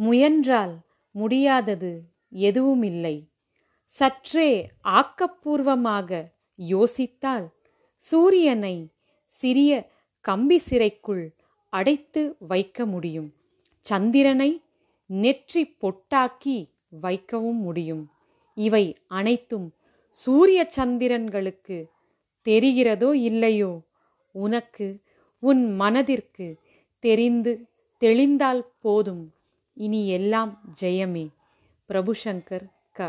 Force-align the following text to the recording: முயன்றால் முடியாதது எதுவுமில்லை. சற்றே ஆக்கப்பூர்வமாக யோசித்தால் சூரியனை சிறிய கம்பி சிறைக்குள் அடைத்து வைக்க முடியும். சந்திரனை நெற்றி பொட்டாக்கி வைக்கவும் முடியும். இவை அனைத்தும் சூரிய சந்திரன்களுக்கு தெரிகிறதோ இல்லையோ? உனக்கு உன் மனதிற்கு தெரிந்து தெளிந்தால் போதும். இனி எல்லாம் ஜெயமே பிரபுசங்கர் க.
முயன்றால் 0.00 0.74
முடியாதது 1.14 1.92
எதுவுமில்லை. 2.30 3.16
சற்றே 3.84 4.50
ஆக்கப்பூர்வமாக 4.90 6.10
யோசித்தால் 6.58 7.46
சூரியனை 8.02 8.76
சிறிய 9.24 9.72
கம்பி 10.24 10.58
சிறைக்குள் 10.58 11.24
அடைத்து 11.72 12.22
வைக்க 12.48 12.86
முடியும். 12.86 13.28
சந்திரனை 13.86 14.50
நெற்றி 15.10 15.62
பொட்டாக்கி 15.80 16.58
வைக்கவும் 17.00 17.60
முடியும். 17.60 18.04
இவை 18.56 18.84
அனைத்தும் 19.18 19.68
சூரிய 20.16 20.60
சந்திரன்களுக்கு 20.76 21.78
தெரிகிறதோ 22.46 23.10
இல்லையோ? 23.30 23.72
உனக்கு 24.34 24.86
உன் 25.42 25.62
மனதிற்கு 25.74 26.48
தெரிந்து 27.04 27.52
தெளிந்தால் 28.02 28.64
போதும். 28.80 29.24
இனி 29.80 30.00
எல்லாம் 30.08 30.52
ஜெயமே 30.80 31.26
பிரபுசங்கர் 31.90 32.66
க. 32.92 33.08